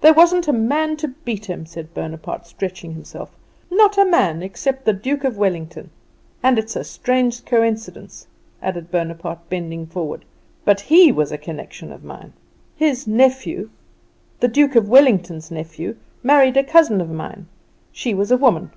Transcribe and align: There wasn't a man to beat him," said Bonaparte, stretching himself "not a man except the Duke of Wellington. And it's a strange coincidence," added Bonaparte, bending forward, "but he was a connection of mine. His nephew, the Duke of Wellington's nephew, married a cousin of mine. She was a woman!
There 0.00 0.14
wasn't 0.14 0.48
a 0.48 0.52
man 0.54 0.96
to 0.96 1.08
beat 1.08 1.44
him," 1.44 1.66
said 1.66 1.92
Bonaparte, 1.92 2.46
stretching 2.46 2.94
himself 2.94 3.28
"not 3.70 3.98
a 3.98 4.04
man 4.06 4.42
except 4.42 4.86
the 4.86 4.94
Duke 4.94 5.24
of 5.24 5.36
Wellington. 5.36 5.90
And 6.42 6.58
it's 6.58 6.74
a 6.74 6.82
strange 6.82 7.44
coincidence," 7.44 8.26
added 8.62 8.90
Bonaparte, 8.90 9.46
bending 9.50 9.86
forward, 9.86 10.24
"but 10.64 10.80
he 10.80 11.12
was 11.12 11.32
a 11.32 11.36
connection 11.36 11.92
of 11.92 12.02
mine. 12.02 12.32
His 12.76 13.06
nephew, 13.06 13.68
the 14.40 14.48
Duke 14.48 14.74
of 14.74 14.88
Wellington's 14.88 15.50
nephew, 15.50 15.96
married 16.22 16.56
a 16.56 16.64
cousin 16.64 17.02
of 17.02 17.10
mine. 17.10 17.44
She 17.92 18.14
was 18.14 18.30
a 18.30 18.38
woman! 18.38 18.70